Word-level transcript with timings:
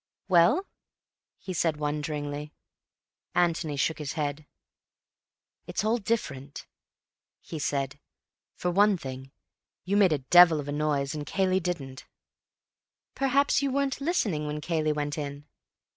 "Well?" 0.27 0.65
he 1.37 1.53
said 1.53 1.77
wonderingly. 1.77 2.53
Antony 3.35 3.77
shook 3.77 3.99
his 3.99 4.13
head. 4.13 4.47
"It's 5.67 5.83
all 5.83 5.99
different," 5.99 6.65
he 7.39 7.59
said. 7.59 7.99
"For 8.55 8.71
one 8.71 8.97
thing, 8.97 9.31
you 9.85 9.95
made 9.95 10.11
a 10.11 10.17
devil 10.33 10.59
of 10.59 10.67
a 10.67 10.71
noise 10.71 11.13
and 11.13 11.23
Cayley 11.23 11.59
didn't." 11.59 12.07
"Perhaps 13.13 13.61
you 13.61 13.69
weren't 13.71 14.01
listening 14.01 14.47
when 14.47 14.59
Cayley 14.59 14.91
went 14.91 15.19
in?" 15.19 15.45